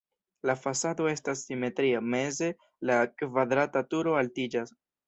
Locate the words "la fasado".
0.49-1.09